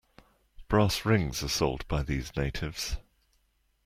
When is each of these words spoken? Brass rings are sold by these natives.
Brass 0.67 1.05
rings 1.05 1.43
are 1.43 1.47
sold 1.47 1.87
by 1.87 2.01
these 2.01 2.35
natives. 2.35 2.97